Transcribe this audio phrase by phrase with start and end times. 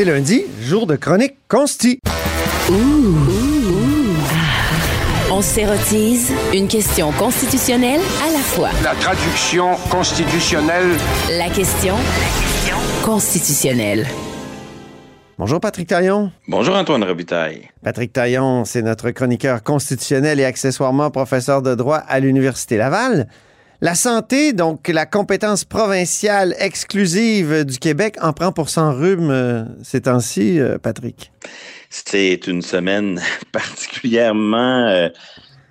[0.00, 1.98] C'est lundi, jour de chronique consti.
[5.30, 8.70] On s'érotise une question constitutionnelle à la fois.
[8.82, 10.96] La traduction constitutionnelle.
[11.36, 11.96] La question
[13.02, 14.06] constitutionnelle.
[15.36, 16.32] Bonjour Patrick Taillon.
[16.48, 17.68] Bonjour Antoine Robitaille.
[17.84, 23.26] Patrick Taillon, c'est notre chroniqueur constitutionnel et accessoirement professeur de droit à l'Université Laval.
[23.82, 29.64] La santé, donc la compétence provinciale exclusive du Québec, en prend pour son rhume euh,
[29.82, 31.32] ces temps-ci, euh, Patrick.
[31.88, 33.22] C'est une semaine
[33.52, 35.08] particulièrement euh,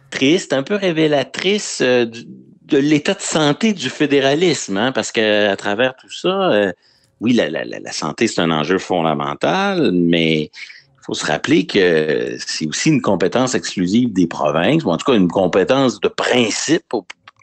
[0.09, 5.95] triste, un peu révélatrice de l'état de santé du fédéralisme, hein, parce que à travers
[5.95, 6.71] tout ça,
[7.19, 12.89] oui, la, santé c'est un enjeu fondamental, mais il faut se rappeler que c'est aussi
[12.89, 16.91] une compétence exclusive des provinces, ou en tout cas une compétence de principe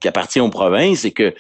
[0.01, 1.35] qui appartient aux provinces, et que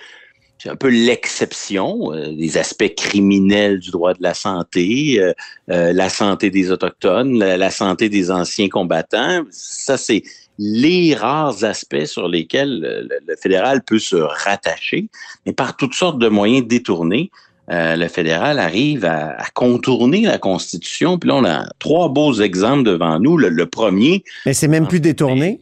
[0.58, 5.32] c'est un peu l'exception euh, des aspects criminels du droit de la santé, euh,
[5.70, 9.42] euh, la santé des Autochtones, la, la santé des anciens combattants.
[9.50, 10.22] Ça, c'est
[10.58, 15.08] les rares aspects sur lesquels le, le fédéral peut se rattacher,
[15.44, 17.30] mais par toutes sortes de moyens détournés.
[17.70, 21.18] euh, le fédéral arrive à, à contourner la Constitution.
[21.18, 23.36] Puis là, on a trois beaux exemples devant nous.
[23.36, 25.60] Le, le premier, Mais c'est même plus détourné.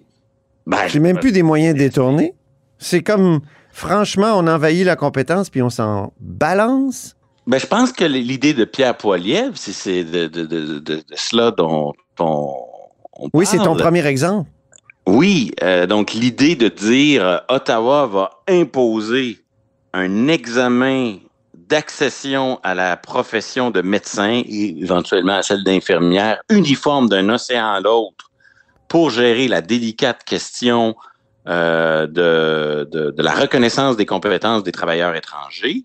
[0.67, 2.35] ben, C'est même plus des moyens détournés.
[2.85, 3.41] C'est comme,
[3.73, 7.17] franchement, on envahit la compétence puis on s'en balance?
[7.47, 12.55] Ben, je pense que l'idée de Pierre Poilievre, c'est de, de, de, cela dont on,
[13.15, 14.51] on Oui, c'est ton premier exemple.
[15.07, 19.39] Oui, euh, donc l'idée de dire euh, Ottawa va imposer
[19.95, 21.17] un examen
[21.55, 27.81] d'accession à la profession de médecin et éventuellement à celle d'infirmière uniforme d'un océan à
[27.81, 28.31] l'autre
[28.89, 30.95] pour gérer la délicate question
[31.47, 35.85] euh, de, de, de la reconnaissance des compétences des travailleurs étrangers,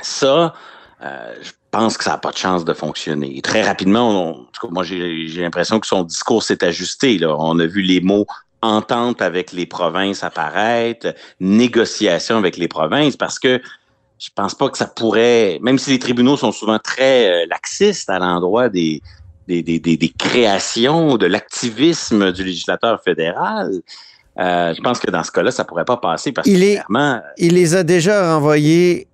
[0.00, 0.54] ça,
[1.02, 3.40] euh, je pense que ça n'a pas de chance de fonctionner.
[3.42, 7.18] Très rapidement, on- en tout cas, moi, j'ai j'ai l'impression que son discours s'est ajusté.
[7.18, 7.34] Là.
[7.38, 8.26] On a vu les mots
[8.60, 13.60] entente avec les provinces apparaître, négociation avec les provinces, parce que
[14.18, 18.10] je pense pas que ça pourrait, même si les tribunaux sont souvent très euh, laxistes
[18.10, 19.00] à l'endroit des,
[19.46, 23.70] des, des, des créations, de l'activisme du législateur fédéral,
[24.38, 26.74] euh, je pense que dans ce cas-là, ça pourrait pas passer parce Il que est-
[26.74, 29.08] clairement, Il les a déjà renvoyés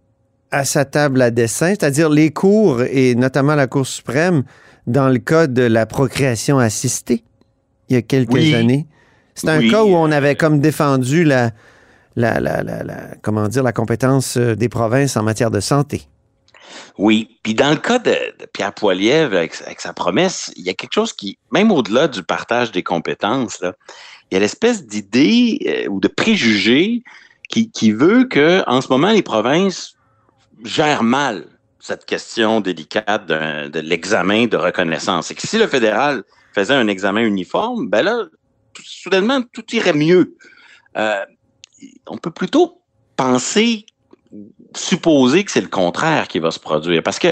[0.50, 4.44] à sa table à dessin, c'est-à-dire les cours et notamment la Cour suprême
[4.86, 7.24] dans le cas de la procréation assistée
[7.88, 8.54] il y a quelques Oui.
[8.54, 8.86] années.
[9.34, 9.70] C'est un Oui.
[9.70, 11.50] cas où on avait comme défendu la,
[12.16, 12.82] la, la, la,
[13.22, 16.02] comment dire, la compétence euh, des provinces en matière de santé.
[16.98, 18.16] Oui, puis dans le cas de,
[18.52, 22.72] Pierre Poilievre, avec, sa promesse, il y a quelque chose qui, même au-delà du partage
[22.72, 27.02] des compétences, il y a l'espèce d'idée euh, ou de préjugé
[27.48, 29.96] qui, veut que, en ce moment, les provinces
[30.64, 31.46] gèrent mal
[31.78, 35.30] cette question délicate de, l'examen de reconnaissance.
[35.30, 38.24] Et que si le fédéral faisait un examen uniforme, ben là,
[38.82, 40.36] soudainement, tout irait mieux.
[40.96, 41.24] Euh,
[42.06, 42.80] on peut plutôt
[43.16, 43.86] penser
[44.76, 47.02] supposer que c'est le contraire qui va se produire.
[47.02, 47.28] Parce que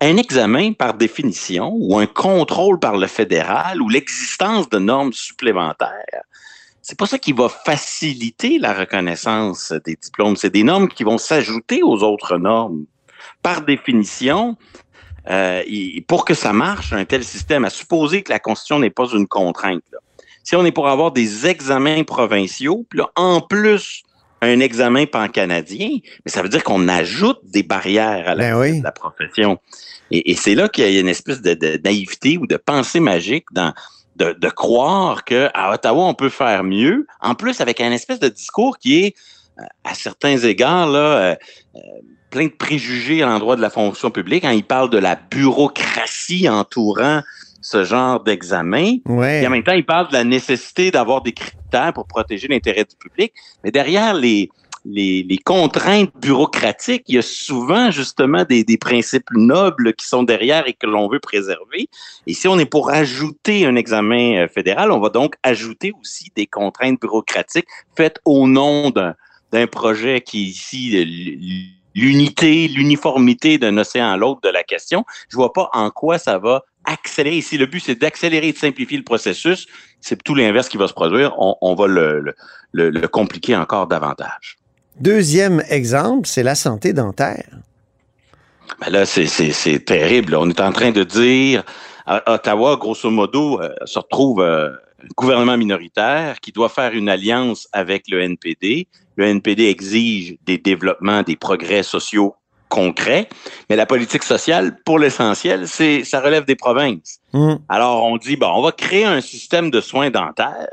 [0.00, 6.22] un examen, par définition, ou un contrôle par le fédéral, ou l'existence de normes supplémentaires,
[6.82, 10.36] c'est pas ça qui va faciliter la reconnaissance des diplômes.
[10.36, 12.84] C'est des normes qui vont s'ajouter aux autres normes.
[13.42, 14.56] Par définition,
[15.28, 15.62] euh,
[16.06, 19.26] pour que ça marche, un tel système, à supposer que la Constitution n'est pas une
[19.26, 19.82] contrainte.
[20.44, 24.04] Si on est pour avoir des examens provinciaux, puis là, en plus,
[24.40, 25.90] un examen pan-canadien,
[26.24, 28.78] mais ça veut dire qu'on ajoute des barrières à la, Ben oui.
[28.78, 29.58] de la profession.
[30.10, 33.00] Et, et c'est là qu'il y a une espèce de, de naïveté ou de pensée
[33.00, 33.72] magique dans
[34.18, 38.28] de, de croire qu'à Ottawa, on peut faire mieux, en plus avec un espèce de
[38.28, 39.16] discours qui est,
[39.58, 41.34] euh, à certains égards, là, euh,
[41.76, 41.80] euh,
[42.30, 44.42] plein de préjugés à l'endroit de la fonction publique.
[44.42, 47.22] Quand il parle de la bureaucratie entourant
[47.70, 49.42] ce genre d'examen, Ouais.
[49.42, 52.84] et en même temps, il parle de la nécessité d'avoir des critères pour protéger l'intérêt
[52.84, 53.32] du public.
[53.62, 54.48] Mais derrière les,
[54.84, 60.22] les, les contraintes bureaucratiques, il y a souvent justement des, des principes nobles qui sont
[60.22, 61.88] derrière et que l'on veut préserver.
[62.26, 66.30] Et si on est pour ajouter un examen euh, fédéral, on va donc ajouter aussi
[66.34, 69.14] des contraintes bureaucratiques faites au nom d'un
[69.50, 75.04] d'un projet qui est ici l'unité, l'uniformité d'un océan à l'autre de la question.
[75.30, 77.36] Je vois pas en quoi ça va accélérer.
[77.38, 79.66] Ici, le but, c'est d'accélérer et de simplifier le processus.
[80.00, 81.34] C'est tout l'inverse qui va se produire.
[81.38, 82.34] On, on va le, le-
[82.72, 84.56] le- le compliquer encore davantage.
[85.00, 87.48] Deuxième exemple, c'est la santé dentaire.
[88.80, 90.34] Ben là, c'est terrible.
[90.34, 91.62] On est en train de dire,
[92.06, 94.68] à Ottawa, grosso modo, euh, se retrouve euh,
[95.02, 98.86] un gouvernement minoritaire qui doit faire une alliance avec le NPD.
[99.18, 102.36] Le NPD exige des développements, des progrès sociaux
[102.68, 103.28] concret.
[103.68, 107.18] Mais la politique sociale, pour l'essentiel, c'est ça relève des provinces.
[107.32, 107.56] Mm.
[107.68, 110.68] Alors, on dit, bon, on va créer un système de soins dentaires.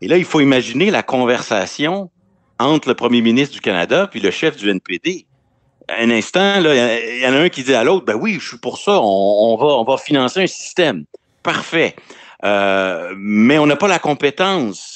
[0.00, 2.10] Et là, il faut imaginer la conversation
[2.60, 5.26] entre le premier ministre du Canada puis le chef du NPD.
[5.88, 8.58] Un instant, il y en a un qui dit à l'autre, ben oui, je suis
[8.58, 11.04] pour ça, on, on va, on va financer un système.
[11.42, 11.96] Parfait.
[12.44, 14.93] Euh, mais on n'a pas la compétence.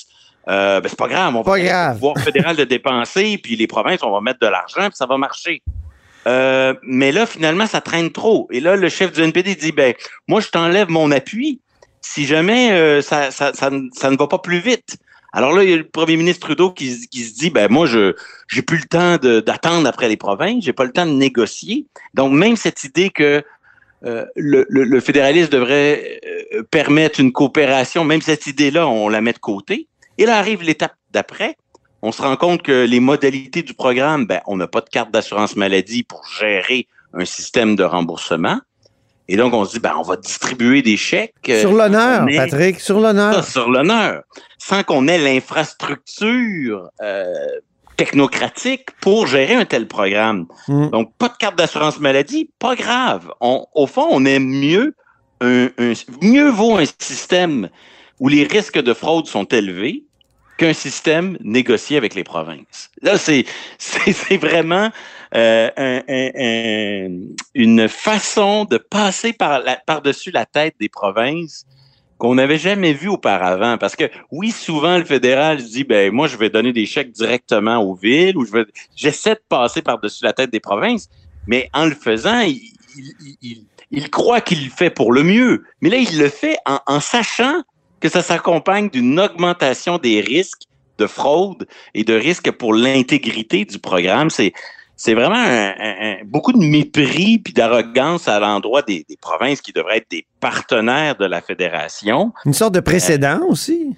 [0.48, 1.88] Euh, ben, c'est pas grave, on va grave.
[1.94, 5.06] le pouvoir fédéral de dépenser, puis les provinces, on va mettre de l'argent, puis ça
[5.06, 5.62] va marcher.
[6.26, 8.48] Euh, mais là, finalement, ça traîne trop.
[8.50, 9.94] Et là, le chef du NPD dit, ben,
[10.26, 11.60] moi, je t'enlève mon appui
[12.00, 14.96] si jamais euh, ça, ça, ça, ne- ça ne va pas plus vite.
[15.32, 17.86] Alors là, il y a le premier ministre Trudeau qui, qui se dit, ben moi,
[17.86, 18.14] je
[18.48, 21.84] j'ai plus le temps d'attendre après les provinces, j'ai pas le temps de négocier.
[22.14, 23.42] Donc, même cette idée que
[24.06, 26.20] euh, le, le, le fédéralisme devrait
[26.54, 29.86] euh, permettre une coopération, même cette idée-là, on la met de côté.
[30.18, 31.56] Et là arrive l'étape d'après.
[32.02, 35.10] On se rend compte que les modalités du programme, ben, on n'a pas de carte
[35.10, 38.60] d'assurance maladie pour gérer un système de remboursement.
[39.30, 41.34] Et donc, on se dit, ben, on va distribuer des chèques.
[41.48, 43.44] euh, Sur l'honneur, mais- Patrick, sur l'honneur.
[43.44, 44.22] sur l'honneur,
[44.58, 47.24] sans qu'on ait l'infrastructure euh,
[47.96, 50.46] technocratique pour gérer un tel programme.
[50.68, 50.90] Mm.
[50.90, 53.30] Donc, pas de carte d'assurance maladie, pas grave.
[53.40, 54.94] On, au fond, on aime mieux
[55.40, 55.92] un, un-
[56.22, 57.68] mieux vaut un système
[58.20, 60.04] où les risques de fraude sont élevés
[60.58, 62.90] qu'un système négocié avec les provinces.
[63.00, 63.16] Là,
[63.78, 64.90] c'est vraiment
[65.34, 67.20] euh, un- un- un-
[67.54, 71.64] une façon de passer par la, par-dessus la tête des provinces
[72.18, 73.78] qu'on n'avait jamais vu auparavant.
[73.78, 77.78] Parce que oui, souvent le fédéral dit ben moi je vais donner des chèques directement
[77.78, 78.64] aux villes ou je
[78.96, 81.08] j'essaie de passer par-dessus la tête des provinces,
[81.46, 82.60] mais en le faisant, il,
[82.96, 85.64] il, il- il croit qu'il le fait pour le mieux.
[85.80, 87.62] Mais là, il le fait en, en sachant
[88.00, 90.62] que ça s'accompagne d'une augmentation des risques
[90.98, 94.30] de fraude et de risques pour l'intégrité du programme.
[94.30, 94.52] C'est
[95.00, 99.60] c'est vraiment un- un- un- beaucoup de mépris puis d'arrogance à l'endroit des, des provinces
[99.60, 102.32] qui devraient être des partenaires de la fédération.
[102.44, 103.94] Une sorte de précédent aussi.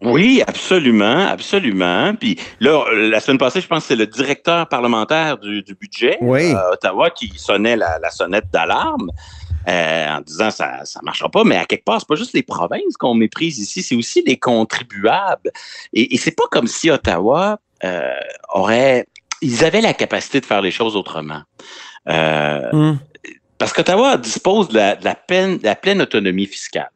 [0.00, 2.14] Oui, absolument, absolument.
[2.14, 6.16] Puis là, la semaine passée, je pense que c'est le directeur parlementaire du, du budget
[6.22, 6.52] Oui.
[6.52, 9.10] à Ottawa qui sonnait la, la sonnette d'alarme
[9.68, 11.44] euh, en disant ça ça marchera pas.
[11.44, 14.38] Mais à quelque part, c'est pas juste les provinces qu'on méprise ici, c'est aussi les
[14.38, 15.50] contribuables.
[15.92, 18.10] Et, et c'est pas comme si Ottawa euh,
[18.54, 19.06] aurait,
[19.42, 21.42] ils avaient la capacité de faire les choses autrement.
[22.08, 22.98] Euh, Mm.
[23.58, 26.90] parce qu'Ottawa dispose de la, de la peine- de la pleine autonomie fiscale.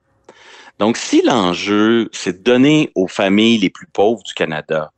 [0.79, 4.91] Donc, si l'enjeu, c'est de donner aux familles les plus pauvres du Canada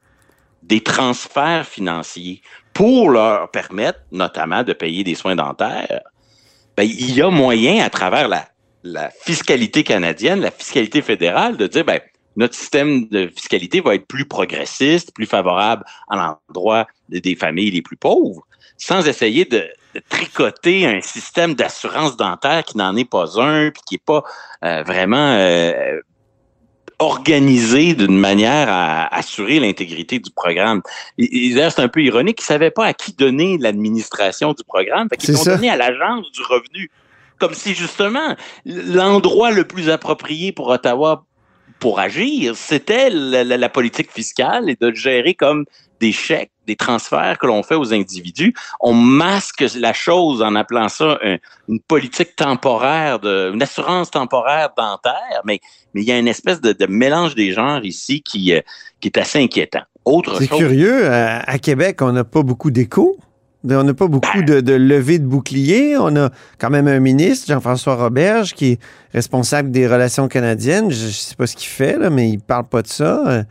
[0.62, 2.40] des transferts financiers
[2.72, 6.00] pour leur permettre, notamment, de payer des soins dentaires,
[6.76, 8.48] ben, il y a moyen, à travers la,
[8.82, 12.00] la fiscalité canadienne, la fiscalité fédérale, de dire, ben,
[12.36, 16.16] notre système de fiscalité va être plus progressiste, plus favorable à
[16.48, 18.44] l'endroit des- familles les plus pauvres,
[18.76, 23.82] sans essayer de, de tricoter un système d'assurance dentaire qui n'en est pas un, puis
[23.86, 24.24] qui est pas
[24.64, 26.00] euh, vraiment euh,
[26.99, 30.82] organisé d'une manière à assurer l'intégrité du programme.
[31.19, 35.17] C'est un peu ironique, ils ne savaient pas à qui donner l'administration du programme, fait
[35.17, 36.91] qu'ils l'ont donné à l'Agence du revenu.
[37.38, 41.25] Comme si justement l'endroit le plus approprié pour Ottawa
[41.80, 45.64] pour agir, c'était la, la- la politique fiscale et de le gérer comme
[46.00, 48.52] des chèques, des transferts que l'on fait aux individus.
[48.80, 51.36] On masque la chose en appelant ça un-
[51.68, 55.60] une politique temporaire, de, une assurance temporaire dentaire, mais
[55.94, 58.60] mais il y a une espèce de, de mélange des genres ici qui, euh,
[59.00, 59.82] qui est assez inquiétant.
[60.04, 61.06] Autre C'est curieux.
[61.06, 63.16] À, à Québec, on n'a pas beaucoup d'écho.
[63.68, 64.60] On n'a pas beaucoup Ben.
[64.60, 65.96] de, levée de bouclier.
[65.98, 68.78] On a quand même un ministre, Jean-François Roberge, qui est
[69.12, 70.90] responsable des relations canadiennes.
[70.90, 73.44] Je ne sais pas ce qu'il fait, là, mais il parle pas de ça.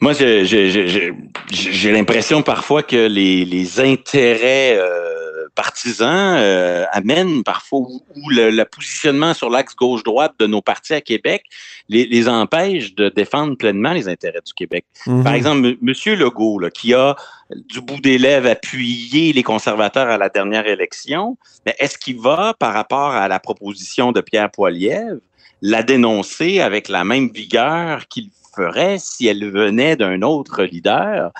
[0.00, 5.29] Moi, j'ai l'impression parfois que les, les intérêts euh,
[5.60, 11.02] partisans euh, amènent parfois ou, le, le positionnement sur l'axe gauche-droite de nos partis à
[11.02, 11.44] Québec
[11.90, 14.86] les, les empêche de défendre pleinement les intérêts du Québec.
[15.06, 15.22] mhm.
[15.22, 16.18] Par exemple, M.
[16.18, 17.14] Legault, là, qui a
[17.68, 21.36] du bout des lèvres appuyé les conservateurs à la dernière élection,
[21.66, 25.20] mais est-ce qu'il va, par rapport à la proposition de Pierre Poilievre,
[25.62, 31.30] la dénoncer avec la même vigueur qu'il ferait si elle venait d'un autre leader?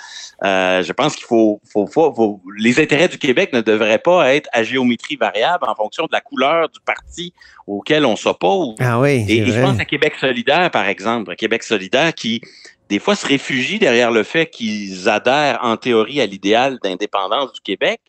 [0.45, 4.33] Euh, je pense qu'il faut, faut, faut- faut- les intérêts du Québec ne devraient pas
[4.35, 7.33] être à géométrie variable en fonction de la couleur du parti
[7.67, 8.77] auquel on s'oppose.
[8.79, 11.35] Ah oui, Et, et je pense à Québec solidaire, par exemple.
[11.35, 12.41] Québec solidaire qui,
[12.89, 17.61] des fois, se réfugie derrière le fait qu'ils adhèrent en théorie à l'idéal d'indépendance du
[17.61, 18.01] Québec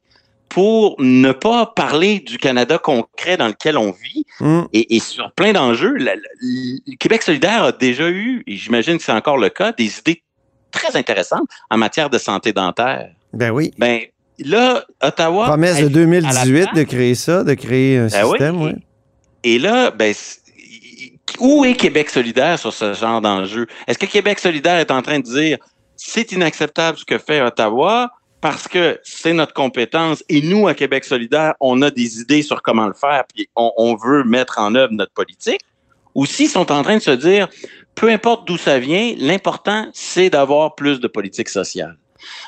[0.52, 4.26] pour ne pas parler du Canada concret dans lequel on vit.
[4.42, 4.64] Mm.
[4.74, 9.14] Et, et sur plein d'enjeux, le Québec solidaire a déjà eu, et j'imagine que c'est
[9.14, 10.24] encore le cas, des idées
[10.70, 13.12] très intéressantes en matière de santé dentaire.
[13.32, 13.72] Ben oui.
[13.78, 14.02] Ben,
[14.40, 15.46] là, Ottawa.
[15.48, 16.76] Promesse de agit à la 2018 place.
[16.76, 18.72] de créer ça, de créer un Ben système, oui.
[19.46, 20.14] Et là, ben,
[21.40, 23.68] où est Québec solidaire sur ce genre d'enjeu?
[23.88, 25.60] Est-ce que Québec solidaire est en train de dire
[25.96, 31.06] c'est inacceptable ce que fait Ottawa parce que c'est notre compétence et nous, à Québec
[31.06, 34.76] solidaire, on a des idées sur comment le faire puis on, on veut mettre en
[34.76, 35.62] œuvre notre politique?
[36.16, 37.48] Ou s'ils sont en train de se dire
[37.96, 41.98] peu importe d'où ça vient, l'important, c'est d'avoir plus de politique sociale.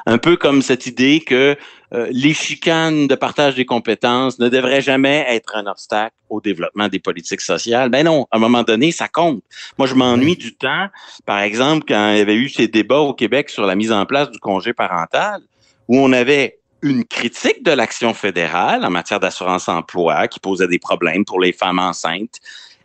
[0.05, 1.57] Un peu comme cette idée que
[1.93, 6.87] euh, les chicanes de partage des compétences ne devraient jamais être un obstacle au développement
[6.87, 7.89] des politiques sociales.
[7.89, 9.43] Ben non, à un moment donné, ça compte.
[9.77, 10.87] Moi, je m'ennuie du temps,
[11.25, 14.05] par exemple, quand il y avait eu ces débats au Québec sur la mise en
[14.05, 15.41] place du congé parental,
[15.87, 21.23] où on avait une critique de l'action fédérale en matière d'assurance-emploi qui posait des problèmes
[21.23, 22.39] pour les femmes enceintes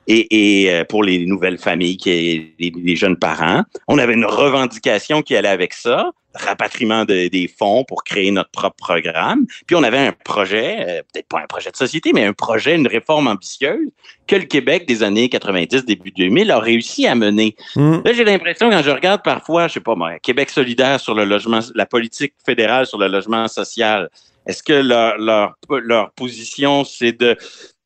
[0.09, 3.63] et, et euh, pour les nouvelles familles, qui, les, les jeunes parents.
[3.87, 8.51] On avait une revendication qui allait avec ça, rapatriement de- des fonds pour créer notre
[8.51, 9.47] propre programme.
[9.67, 12.75] Puis on avait un projet, euh, peut-être pas un projet de société, mais un projet,
[12.75, 13.91] une réforme ambitieuse
[14.27, 17.55] que le Québec des années 90, début 2000 a réussi à mener.
[17.77, 18.03] Hum.
[18.05, 21.25] Là, j'ai l'impression, quand je regarde parfois, je sais pas moi, Québec solidaire sur le
[21.25, 24.09] logement, la politique fédérale sur le logement social,
[24.47, 27.37] est-ce que leur, leur, leur position, c'est de,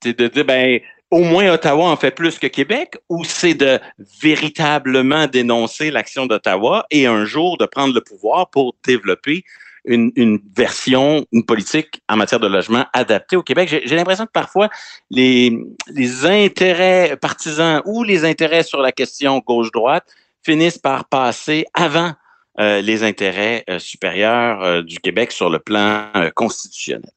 [0.02, 0.79] c'est de dire, ben,
[1.12, 3.78] au moins Ottawa en fait plus que Québec, ou c'est de
[4.21, 9.45] véritablement dénoncer l'action d'Ottawa et un jour de prendre le pouvoir pour développer
[9.85, 13.69] une, version, une politique en matière de logement adaptée au Québec?
[13.85, 14.71] J'ai l'impression que parfois
[15.11, 15.54] les,
[16.25, 20.07] intérêts partisans ou les intérêts sur la question gauche-droite
[20.42, 22.12] finissent par passer avant
[22.59, 27.11] euh, les intérêts euh, supérieurs euh, du Québec sur le plan constitutionnel.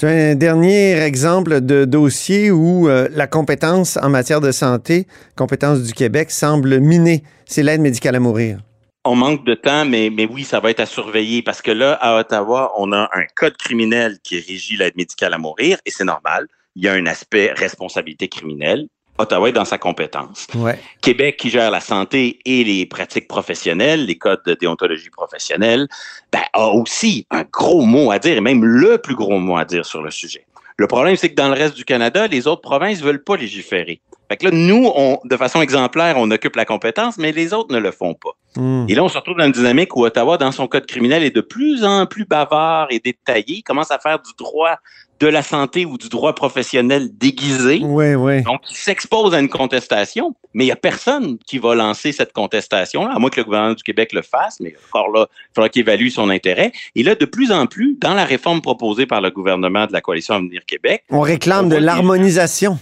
[0.00, 5.06] Tu as un dernier exemple de dossier où euh, la compétence en matière de santé,
[5.36, 7.22] compétence du Québec, semble minée.
[7.44, 8.60] C'est l'aide médicale à mourir.
[9.04, 11.98] On manque de temps, mais, mais oui, ça va être à surveiller parce que là,
[12.00, 16.04] à Ottawa, on a un code criminel qui régit l'aide médicale à mourir et c'est
[16.04, 16.46] normal.
[16.76, 18.88] Il y a un aspect responsabilité criminelle.
[19.20, 20.46] Ottawa est dans sa compétence.
[20.54, 20.78] Ouais.
[21.02, 25.88] Québec qui gère la santé et les pratiques professionnelles, les codes de déontologie professionnelle,
[26.32, 29.64] ben, a aussi un gros mot à dire, et même le plus gros mot à
[29.64, 30.46] dire sur le sujet.
[30.76, 34.00] Le problème, c'est que dans le reste du Canada, les autres provinces veulent pas légiférer.
[34.30, 37.74] Fait que là, nous, on, de façon exemplaire, on occupe la compétence, mais les autres
[37.74, 38.30] ne le font pas.
[38.56, 38.86] Hum.
[38.88, 41.34] Et là, on se retrouve dans une dynamique où Ottawa, dans son code criminel, est
[41.34, 44.78] de plus en plus bavard et détaillé, Il commence à faire du droit
[45.20, 47.80] de la santé ou du droit professionnel déguisé.
[47.82, 48.42] Oui, oui.
[48.42, 52.32] Donc, il s'expose à une contestation, mais il n'y a personne qui va lancer cette
[52.32, 55.68] contestation-là, à moins que le gouvernement du Québec le fasse, mais encore là, il faudra
[55.68, 56.72] qu'il évalue son intérêt.
[56.96, 60.00] Et là, de plus en plus, dans la réforme proposée par le gouvernement de la
[60.00, 62.78] Coalition Avenir Québec, On réclame On de l'harmonisation.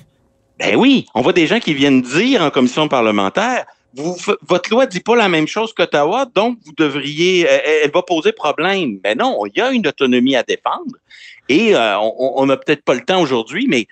[0.61, 3.66] ben oui, on voit des gens qui viennent dire en commission parlementaire,
[3.97, 4.16] vous,
[4.47, 8.33] votre loi dit pas la même chose qu'Ottawa, donc vous devriez, elle, elle va poser
[8.33, 8.99] problème.
[9.02, 10.95] Ben non, il y a une autonomie à défendre
[11.49, 13.87] et euh, on n'a peut-être pas le temps aujourd'hui, mais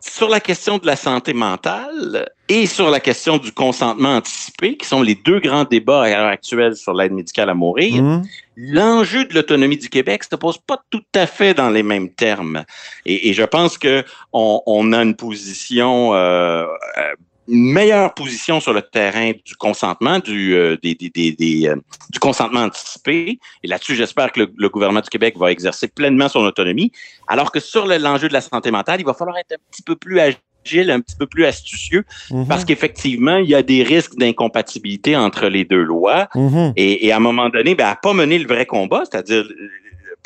[0.00, 4.86] sur la question de la santé mentale et sur la question du consentement anticipé, qui
[4.86, 8.22] sont les deux grands débats à l'heure actuelle sur l'aide médicale à mourir, Hum.
[8.56, 12.64] l'enjeu de l'autonomie du Québec se pose pas tout à fait dans les mêmes termes.
[13.04, 16.66] Et, et je pense que on, on a une position, euh,
[16.98, 17.12] euh,
[17.48, 21.76] une meilleure position sur le terrain du consentement, du, euh, des, des, des, euh,
[22.10, 23.38] du consentement anticipé.
[23.62, 26.90] Et là-dessus, j'espère que le, le gouvernement du Québec va exercer pleinement son autonomie.
[27.28, 29.82] Alors que sur le- l'enjeu de la santé mentale, il va falloir être un petit
[29.82, 32.48] peu plus agile, un petit peu plus astucieux, Mhm.
[32.48, 36.28] parce qu'effectivement, il y a des risques d'incompatibilité entre les deux lois.
[36.34, 36.72] Mhm.
[36.76, 39.44] Et, et à un moment donné, ben, à pas mener le vrai combat, c'est-à-dire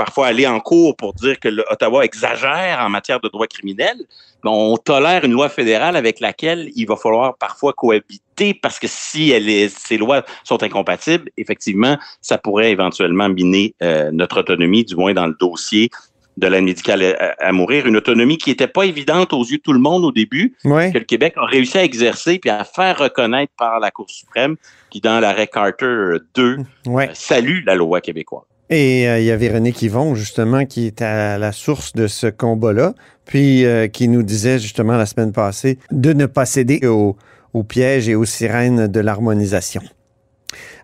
[0.01, 3.97] parfois aller en cours pour dire que Ottawa exagère en matière de droit criminel,
[4.43, 9.31] on tolère une loi fédérale avec laquelle il va falloir parfois cohabiter parce que si
[9.31, 14.97] elle est, ces lois sont incompatibles, effectivement, ça pourrait éventuellement miner euh, notre autonomie, du
[14.97, 15.91] moins dans le dossier
[16.39, 19.63] de l'aide médicale à, à mourir, une autonomie qui n'était pas évidente aux yeux de
[19.63, 20.57] tout le monde au début,
[20.93, 24.57] que le Québec a réussi à exercer puis à faire reconnaître par la Cour suprême,
[24.89, 27.11] qui dans l'arrêt Carter 2 Ouais.
[27.11, 28.45] euh, salue la loi québécoise.
[28.71, 32.29] Et euh, il y a Véronique Yvon, justement, qui est à la source de ce
[32.29, 32.95] combat-là,
[33.27, 37.17] puis euh, qui nous disait justement la semaine passée de ne pas céder au,
[37.53, 39.83] au piège et aux sirènes de l'harmonisation.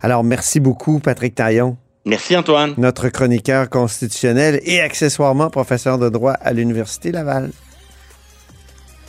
[0.02, 2.74] Alors, merci beaucoup, Patrick Taillon, Merci Antoine.
[2.76, 7.50] notre chroniqueur constitutionnel et accessoirement professeur de droit à l'Université Laval.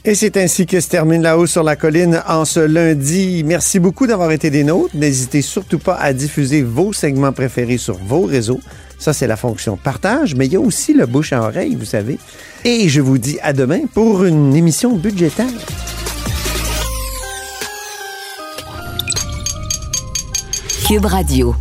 [0.08, 3.44] Et c'est ainsi que se termine La Haut sur la colline en ce lundi.
[3.46, 4.96] Merci beaucoup d'avoir été des nôtres.
[4.96, 8.62] N'hésitez surtout pas à diffuser vos segments préférés sur vos réseaux.
[8.98, 11.84] Ça, c'est la fonction partage, mais il y a aussi le bouche à oreille, vous
[11.84, 12.20] savez.
[12.64, 15.46] Et je vous dis à demain pour une émission budgétaire.
[20.88, 21.54] Cube Radio.